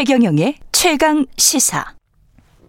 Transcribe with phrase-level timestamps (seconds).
[0.00, 1.84] 최경영의 최강 시사.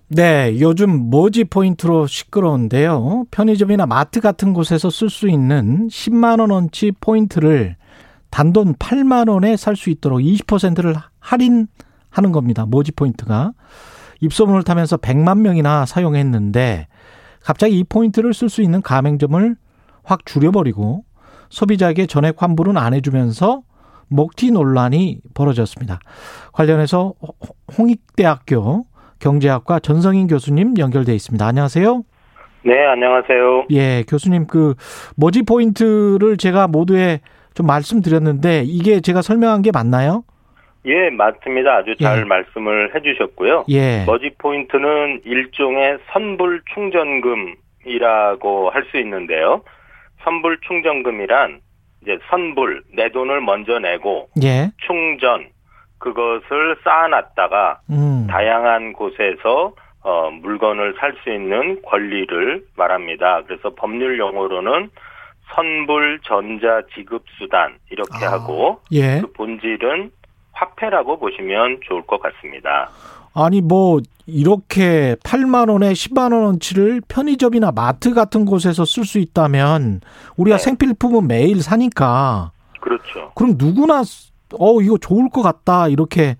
[0.10, 3.24] 네, 요즘 머지 포인트로 시끄러운데요.
[3.32, 7.78] 편의점이나 마트 같은 곳에서 쓸 수 있는 10만 원어치 포인트를
[8.32, 12.66] 단돈 8만 원에 살 수 있도록 20%를 할인하는 겁니다.
[12.66, 13.54] 머지 포인트가
[14.20, 16.88] 입소문을 타면서 100만 명이나 사용했는데
[17.46, 19.56] 갑자기 이 포인트를 쓸 수 있는 가맹점을
[20.04, 21.06] 확 줄여버리고
[21.50, 23.62] 소비자에게 전액 환불은 안 해주면서
[24.12, 26.00] 먹튀 논란이 벌어졌습니다.
[26.54, 27.14] 관련해서
[27.78, 28.86] 홍익대학교
[29.20, 31.46] 경제학과 전성인 교수님 연결돼 있습니다.
[31.46, 32.04] 안녕하세요.
[32.64, 33.66] 네, 안녕하세요.
[33.72, 34.76] 예, 교수님 그
[35.16, 37.22] 머지 포인트를 제가 모두에
[37.54, 40.24] 좀 말씀드렸는데 이게 제가 설명한 게 맞나요?
[40.86, 41.76] 예, 맞습니다.
[41.78, 42.24] 아주 잘 예.
[42.24, 43.66] 말씀을 해 주셨고요.
[43.70, 44.04] 예.
[44.06, 49.62] 머지 포인트는 일종의 선불 충전금이라고 할 수 있는데요.
[50.24, 51.60] 선불 충전금이란
[52.02, 54.72] 이제 선불 내 돈을 먼저 내고 예.
[54.86, 55.48] 충전
[56.00, 58.28] 그것을 쌓아놨다가 음.
[58.28, 63.44] 다양한 곳에서 어, 물건을 살 수 있는 권리를 말합니다.
[63.46, 64.90] 그래서 법률 용어로는
[65.54, 69.20] 선불 전자 지급 수단 이렇게 아, 하고 예.
[69.22, 70.12] 그 본질은
[70.54, 72.90] 화폐라고 보시면 좋을 것 같습니다.
[73.34, 80.02] 아니 뭐 이렇게 8만 원에 10만 원어치를 편의점이나 마트 같은 곳에서 쓸 수 있다면
[80.38, 80.64] 우리가 네.
[80.64, 83.32] 생필품은 매일 사니까 그렇죠.
[83.36, 84.04] 그럼 누구나
[84.60, 86.36] 어 이거 좋을 것 같다 이렇게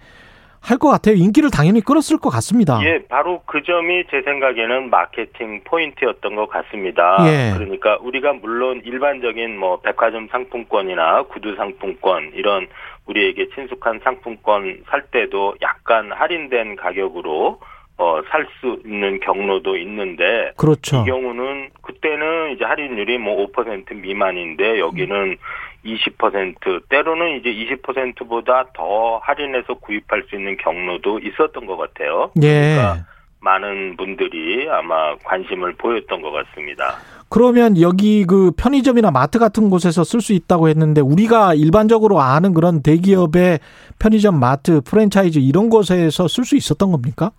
[0.64, 1.16] 할 것 같아요.
[1.16, 2.80] 인기를 당연히 끌었을 것 같습니다.
[2.84, 7.18] 예, 바로 그 점이 제 생각에는 마케팅 포인트였던 것 같습니다.
[7.26, 7.54] 예.
[7.56, 12.68] 그러니까 우리가 물론 일반적인 뭐 백화점 상품권이나 구두 상품권 이런
[13.06, 17.60] 우리에게 친숙한 상품권 살 때도 약간 할인된 가격으로
[17.98, 21.02] 어, 살 수 있는 경로도 있는데 그렇죠.
[21.02, 25.38] 이 경우는 그때는 이제 할인율이 뭐 5% 미만인데 여기는
[25.86, 32.32] 20% 때로는 이제 20%보다 더 할인해서 구입할 수 있는 경로도 있었던 것 같아요.
[32.42, 32.76] 예.
[32.76, 33.06] 그러니까
[33.40, 36.98] 많은 분들이 아마 관심을 보였던 것 같습니다.
[37.32, 42.84] 그러면 여기 그 편의점이나 마트 같은 곳에서 쓸 수 있다고 했는데 우리가 일반적으로 아는 그런
[42.84, 43.60] 대기업의
[44.00, 47.32] 편의점, 마트, 프랜차이즈 이런 곳에서 쓸 수 있었던 겁니까?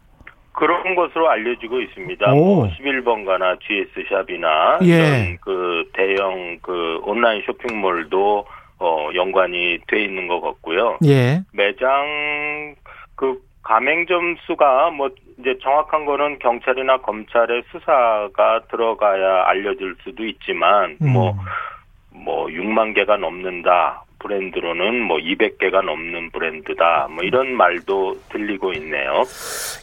[0.54, 2.32] 그런 것으로 알려지고 있습니다.
[2.32, 2.36] 오.
[2.36, 5.36] 뭐 11번가나 GS샵이나 예.
[5.42, 8.46] 그 대형 그 온라인 쇼핑몰도
[8.78, 10.98] 어 연관이 돼 있는 것 같고요.
[11.04, 11.42] 예.
[11.52, 12.74] 매장
[13.14, 21.12] 그 가맹점 수가 뭐 이제 정확한 거는 경찰이나 검찰의 수사가 들어가야 알려질 수도 있지만 음.
[21.12, 24.04] 뭐뭐 6만 개가 넘는다.
[24.18, 27.08] 브랜드로는 뭐 200개가 넘는 브랜드다.
[27.10, 29.24] 뭐 이런 말도 들리고 있네요.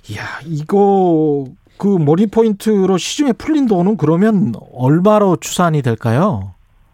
[0.10, 1.46] 이야, 이거
[1.78, 6.54] 그 머니 포인트로 시중에 풀린 돈은 그러면 얼마로 추산이 될까요?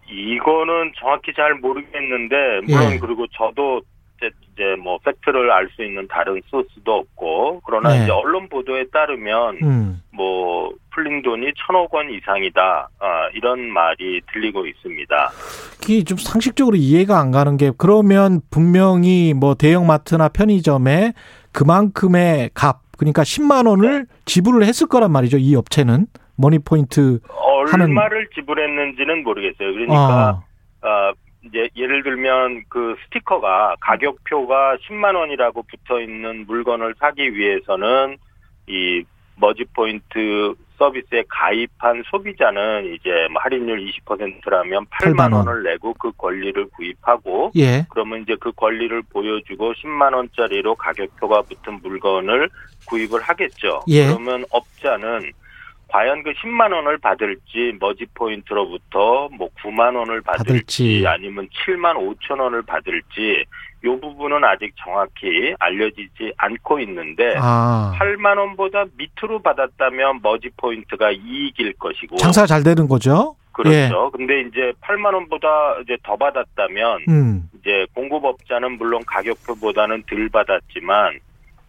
[0.10, 3.00] 이거는 정확히 잘 모르겠는데 물론 예.
[3.00, 3.82] 그리고 저도
[4.56, 8.04] 이제, 뭐 팩트를 알 수 있는 다른 소스도 없고 그러나 네.
[8.04, 10.02] 이제 언론 보도에 따르면 음.
[10.14, 15.30] 뭐 풀린 돈이 천억 원 이상이다 아, 이런 말이 들리고 있습니다.
[15.84, 21.12] 이게 좀 상식적으로 이해가 안 가는 게 그러면 분명히 뭐 대형마트나 편의점에
[21.52, 25.38] 그만큼의 값 그러니까 10만 원을 지불을 했을 거란 말이죠.
[25.38, 26.08] 이 업체는
[26.38, 27.20] 머지 포인트
[27.68, 29.74] 하는- 얼마를 지불했는지는 모르겠어요.
[29.74, 30.42] 그러니까
[30.82, 31.12] 어, 어,
[31.46, 38.18] 이제 예를 들면 그 스티커가 가격표가 10만 원이라고 붙어 있는 물건을 사기 위해서는
[38.68, 39.04] 이
[39.38, 45.48] 머지 포인트 서비스에 가입한 소비자는 이제 뭐 할인율 20%라면 8만 8만 원.
[45.48, 47.86] 원을 내고 그 권리를 구입하고 예.
[47.90, 52.50] 그러면 이제 그 권리를 보여주고 10만 원짜리로 가격표가 붙은 물건을
[52.88, 53.82] 구입을 하겠죠.
[53.88, 54.08] 예.
[54.08, 55.32] 그러면 업자는
[55.88, 61.04] 과연 그 10만 원을 받을지 머지 포인트로부터 뭐 9만 원을 받을지, 받을지.
[61.08, 63.46] 아니면 7만 5천 원을 받을지
[63.84, 67.94] 요 부분은 아직 정확히 알려지지 않고 있는데 아.
[68.00, 73.36] 8만 원보다 밑으로 받았다면 머지 포인트가 이익일 것이고 장사가 잘 되는 거죠?
[73.52, 74.12] 그렇죠.
[74.12, 75.48] 근데 이제 8만 원보다
[75.84, 77.50] 이제 더 받았다면 음.
[77.60, 81.20] 이제 공급업자는 물론 가격표보다는 덜 받았지만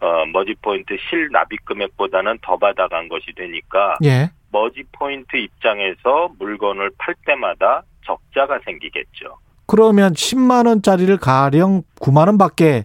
[0.01, 4.31] 어 머지 포인트 실 납입 금액보다는 더 받아간 것이 되니까 예.
[4.53, 9.37] 머지 포인트 입장에서 물건을 팔 때마다 적자가 생기겠죠.
[9.67, 12.85] 그러면 10만 원짜리를 가령 9만 원밖에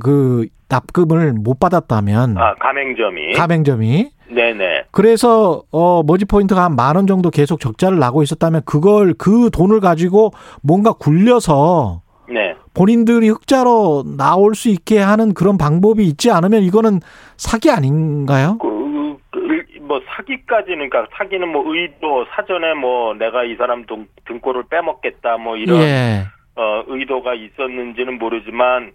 [0.00, 7.06] 그 납금을 못 받았다면 아 가맹점이 가맹점이 네네 그래서 어 머지 포인트가 한 만 원
[7.06, 10.32] 정도 계속 적자를 나고 있었다면 그걸 그 돈을 가지고
[10.62, 12.09] 뭔가 굴려서 네
[12.74, 17.00] 본인들이 흑자로 나올 수 있게 하는 그런 방법이 있지 않으면 이거는
[17.36, 18.58] 사기 아닌가요?
[18.58, 24.64] 그, 그, 뭐 사기까지는 그러니까 사기는 뭐 의도 사전에 뭐 내가 이 사람 등, 등골을
[24.70, 26.26] 빼먹겠다 뭐 이런 예.
[26.56, 28.92] 어, 의도가 있었는지는 모르지만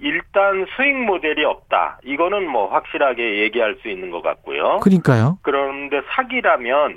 [0.00, 2.00] 일단 수익 모델이 없다.
[2.04, 4.80] 이거는 뭐 확실하게 얘기할 수 있는 것 같고요.
[4.80, 5.38] 그러니까요.
[5.42, 6.96] 그런데 사기라면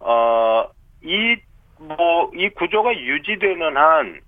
[0.00, 1.36] 어 이
[1.78, 4.20] 뭐이 구조가 유지되는 한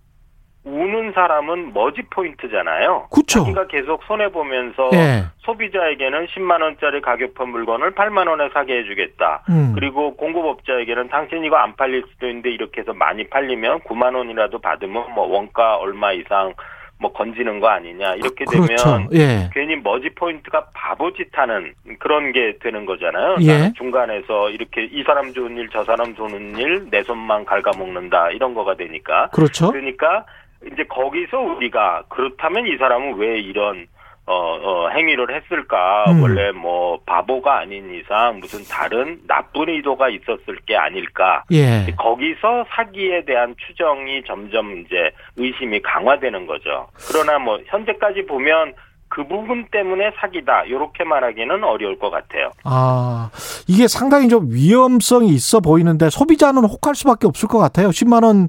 [0.65, 3.09] 우는 사람은 머지 포인트잖아요.
[3.11, 3.41] 그쵸.
[3.41, 5.25] 자기가 계속 손해 보면서 예.
[5.39, 9.45] 소비자에게는 10만 원짜리 가격표 물건을 8만 원에 사게 해주겠다.
[9.49, 9.73] 음.
[9.75, 15.13] 그리고 공급업자에게는 당신 이거 안 팔릴 수도 있는데 이렇게 해서 많이 팔리면 9만 원이라도 받으면
[15.15, 16.53] 뭐 원가 얼마 이상
[16.99, 18.67] 뭐 건지는 거 아니냐 이렇게 그렇죠.
[18.77, 19.49] 되면 예.
[19.55, 23.37] 괜히 머지 포인트가 바보짓하는 그런 게 되는 거잖아요.
[23.41, 23.73] 예.
[23.79, 28.75] 중간에서 이렇게 이 사람 좋은 일 저 사람 좋은 일 내 손만 갉아먹는다 이런 거가
[28.75, 29.71] 되니까 그렇죠.
[29.71, 30.27] 그러니까
[30.67, 33.87] 이제 거기서 우리가 그렇다면 이 사람은 왜 이런
[34.27, 36.05] 어, 어, 행위를 했을까?
[36.13, 36.23] 음.
[36.23, 41.43] 원래 뭐 바보가 아닌 이상 무슨 다른 나쁜 의도가 있었을 게 아닐까?
[41.51, 41.87] 예.
[41.97, 46.87] 거기서 사기에 대한 추정이 점점 이제 의심이 강화되는 거죠.
[47.09, 48.75] 그러나 뭐 현재까지 보면
[49.09, 50.63] 그 부분 때문에 사기다.
[50.65, 52.53] 이렇게 말하기는 어려울 것 같아요.
[52.63, 53.31] 아,
[53.67, 57.89] 이게 상당히 좀 위험성이 있어 보이는데 소비자는 혹할 수밖에 없을 것 같아요.
[57.89, 58.49] 10만 원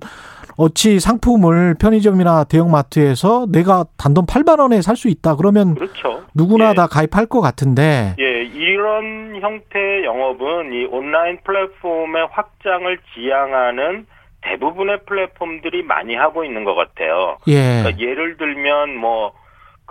[0.62, 5.36] 어치 상품을 편의점이나 대형마트에서 내가 단돈 8만 원에 살 수 있다.
[5.36, 6.24] 그러면 그렇죠.
[6.36, 6.74] 누구나 예.
[6.76, 8.16] 다 가입할 것 같은데.
[8.20, 14.06] 예, 이런 형태의 영업은 이 온라인 플랫폼의 확장을 지향하는
[14.42, 17.38] 대부분의 플랫폼들이 많이 하고 있는 것 같아요.
[17.48, 17.82] 예.
[17.82, 19.42] 그러니까 예를 들면 뭐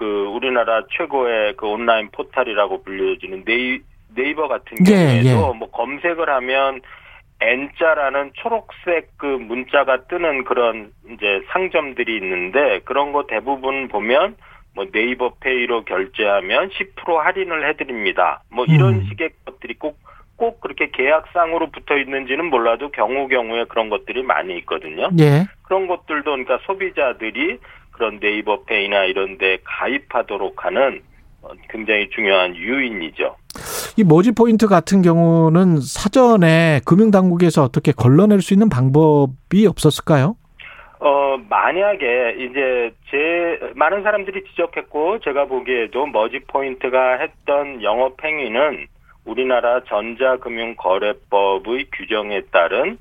[0.00, 3.80] 그 우리나라 최고의 그 온라인 포털이라고 불려지는 네이,
[4.16, 6.80] 네이버 같은 예, 경우에도 뭐 검색을 하면
[7.40, 14.36] N자라는 초록색 그 문자가 뜨는 그런 이제 상점들이 있는데 그런 거 대부분 보면
[14.74, 18.42] 뭐 네이버 페이로 결제하면 10% 할인을 해드립니다.
[18.50, 19.06] 뭐 이런 음.
[19.08, 19.98] 식의 것들이 꼭,
[20.36, 25.08] 꼭 그렇게 계약상으로 붙어 있는지는 몰라도 경우 경우에 그런 것들이 많이 있거든요.
[25.18, 25.46] 예.
[25.62, 27.58] 그런 것들도 그러니까 소비자들이
[27.90, 31.09] 그런 네이버 페이나 이런 데 가입하도록 하는 어,
[31.68, 33.36] 굉장히 중요한 유인이죠.
[33.96, 40.36] 이 머지 포인트 같은 경우는 사전에 금융당국에서 어떻게 걸러낼 수 있는 방법이 없었을까요?
[41.00, 48.86] 어, 만약에 이제 제 많은 사람들이 지적했고 제가 보기에도 머지 포인트가 했던 영업 행위는
[49.24, 52.98] 우리나라 전자금융거래법의 규정에 따른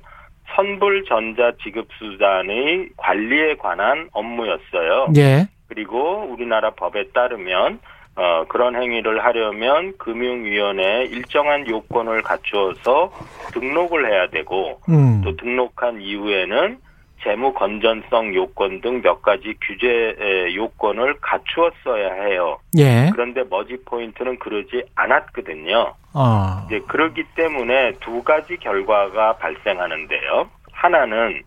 [0.54, 5.12] 선불 전자 지급 수단의 관리에 관한 업무였어요.
[5.16, 5.46] 예.
[5.68, 7.78] 그리고 우리나라 법에 따르면
[8.20, 13.10] 어, 그런 행위를 하려면 금융위원회에 일정한 요건을 갖추어서
[13.54, 15.22] 등록을 해야 되고 음.
[15.24, 16.76] 또 등록한 이후에는
[17.22, 22.58] 재무 건전성 요건 등 몇 가지 규제 에, 요건을 갖추었어야 해요.
[22.78, 23.08] 예.
[23.12, 25.94] 그런데 머지 포인트는 그러지 않았거든요.
[26.12, 26.64] 아.
[26.66, 30.50] 이제 그렇기 때문에 두 가지 결과가 발생하는데요.
[30.72, 31.42] 하나는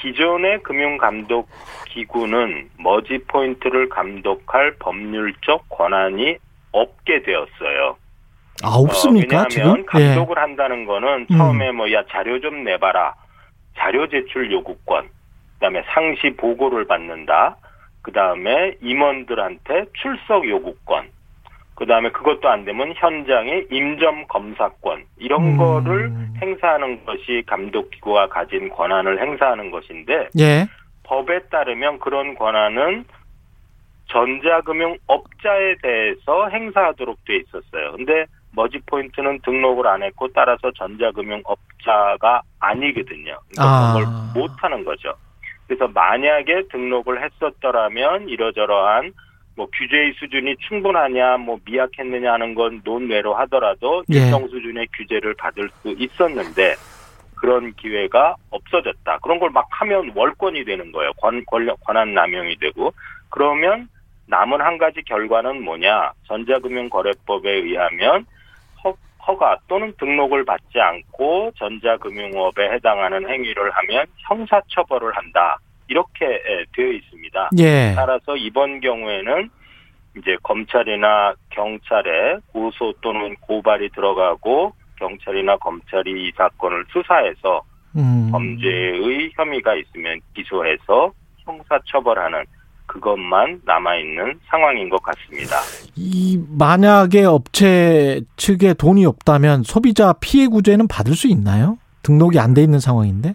[0.00, 1.48] 기존의 금융감독
[1.88, 6.36] 기구는 머지 포인트를 감독할 법률적 권한이
[6.72, 7.96] 없게 되었어요.
[8.62, 10.00] 아, 없습니까, 어, 왜냐하면 지금?
[10.00, 10.06] 예.
[10.14, 11.36] 감독을 한다는 거는 음.
[11.36, 13.14] 처음에 뭐야 자료 좀 내봐라.
[13.76, 15.08] 자료 제출 요구권.
[15.54, 17.56] 그다음에 상시 보고를 받는다.
[18.02, 21.08] 그다음에 임원들한테 출석 요구권.
[21.80, 25.56] 그다음에 그것도 안 되면 현장의 임점 검사권 이런 음.
[25.56, 30.66] 거를 행사하는 것이 감독 기구가 가진 권한을 행사하는 것인데 예.
[31.04, 33.06] 법에 따르면 그런 권한은
[34.08, 37.92] 전자금융 업자에 대해서 행사하도록 돼 있었어요.
[37.92, 43.38] 근데 머지 포인트는 등록을 안 했고 따라서 전자금융 업자가 아니거든요.
[43.58, 43.94] 아.
[43.94, 45.14] 그러니까 그걸 못 하는 거죠.
[45.66, 49.12] 그래서 만약에 등록을 했었더라면 이러저러한
[49.60, 54.20] 뭐 규제의 수준이 충분하냐 뭐 미약했느냐 하는 건 논외로 하더라도 예.
[54.20, 56.76] 일정 수준의 규제를 받을 수 있었는데
[57.36, 59.18] 그런 기회가 없어졌다.
[59.18, 61.12] 그런 걸 막 하면 월권이 되는 거예요.
[61.18, 62.94] 권, 권력, 권한 남용이 되고
[63.28, 63.88] 그러면
[64.28, 66.12] 남은 한 가지 결과는 뭐냐?
[66.26, 68.24] 전자금융거래법에 의하면
[68.82, 68.94] 허,
[69.26, 75.58] 허가 또는 등록을 받지 않고 전자금융업에 해당하는 행위를 하면 형사처벌을 한다.
[75.90, 77.50] 이렇게 예, 되어 있습니다.
[77.58, 77.92] 예.
[77.96, 79.50] 따라서 이번 경우에는
[80.16, 87.62] 이제 검찰이나 경찰에 고소 또는 고발이 들어가고 경찰이나 검찰이 이 사건을 수사해서
[87.96, 88.28] 음.
[88.30, 91.12] 범죄의 혐의가 있으면 기소해서
[91.44, 92.44] 형사처벌하는
[92.86, 95.56] 그것만 남아있는 상황인 것 같습니다.
[95.96, 101.78] 이 만약에 업체 측에 돈이 없다면 소비자 피해 구제는 받을 수 있나요?
[102.02, 103.34] 등록이 안 돼 있는 상황인데.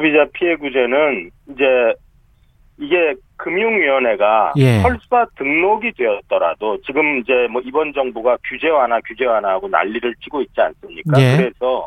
[0.00, 1.64] 소비자 피해 구제는 이제
[2.78, 4.78] 이게 금융위원회가 예.
[4.80, 10.60] 설사 등록이 되었더라도 지금 이제 뭐 이번 정부가 규제 완화 규제 완화하고 난리를 치고 있지
[10.60, 11.20] 않습니까?
[11.20, 11.36] 예.
[11.36, 11.86] 그래서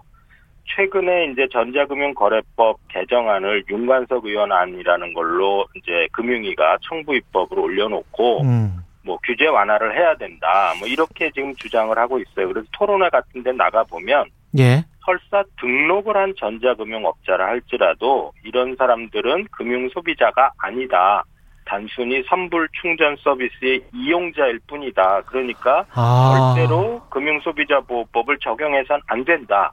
[0.75, 8.77] 최근에 이제 전자금융거래법 개정안을 윤관석 의원안이라는 걸로 이제 금융위가 청부 입법으로 올려놓고 음.
[9.03, 10.73] 뭐 규제 완화를 해야 된다.
[10.79, 12.47] 뭐 이렇게 지금 주장을 하고 있어요.
[12.47, 14.25] 그래서 토론회 같은 데 나가 보면
[14.57, 14.85] 예.
[15.05, 21.23] 설사 등록을 한 전자금융업자라 할지라도 이런 사람들은 금융 소비자가 아니다.
[21.65, 25.21] 단순히 선불 충전 서비스의 이용자일 뿐이다.
[25.21, 26.53] 그러니까 아.
[26.55, 29.71] 절대로 금융소비자보호법을 적용해선 안 된다.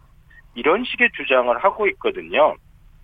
[0.55, 2.55] 이런 식의 주장을 하고 있거든요.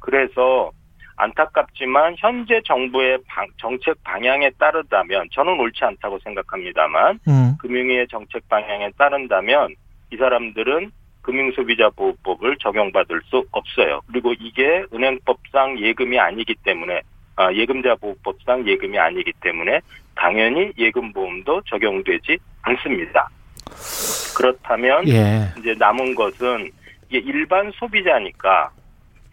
[0.00, 0.70] 그래서
[1.16, 7.56] 안타깝지만 현재 정부의 방- 정책 방향에 따르다면 저는 옳지 않다고 생각합니다만 음.
[7.60, 9.74] 금융위의 정책 방향에 따른다면
[10.12, 10.90] 이 사람들은
[11.26, 14.00] 금융소비자보호법을 적용받을 수 없어요.
[14.06, 17.00] 그리고 이게 은행법상 예금이 아니기 때문에
[17.36, 19.80] 아, 예금자보호법상 예금이 아니기 때문에
[20.14, 23.28] 당연히 예금보험도 적용되지 않습니다.
[24.36, 25.52] 그렇다면 예.
[25.58, 26.70] 이제 남은 것은
[27.08, 28.70] 이게 일반 소비자니까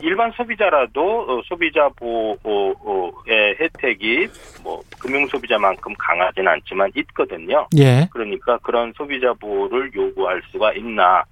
[0.02, 4.28] 일반 소비자라도 어, 소비자 보호의 혜택이
[4.64, 7.68] 뭐 금융 소비자만큼 강하진 않지만 있거든요.
[7.78, 8.08] 예.
[8.12, 11.24] 그러니까 그런 소비자 보호를 요구할 수가 있나?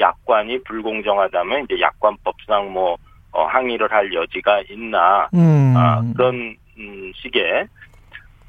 [0.00, 2.96] 약관이 불공정하다면 이제 약관법상 뭐
[3.32, 5.28] 어, 항의를 할 여지가 있나?
[5.34, 5.74] 음.
[5.76, 7.66] 아, 그런 음, 식의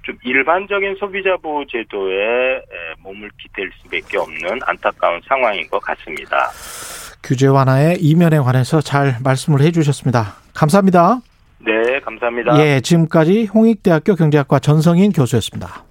[0.03, 2.62] 좀 일반적인 소비자 보호 제도에 에,
[3.00, 6.50] 몸을 기댈 수밖에 없는 안타까운 상황인 것 같습니다.
[7.24, 10.34] 규제 완화의 이면에 관해서 잘 말씀을 해 주셨습니다.
[10.55, 11.20] 감사합니다.
[11.60, 12.58] 네, 감사합니다.
[12.60, 15.84] 예, 지금까지 홍익대학교 경제학과 전성인 교수였습니다.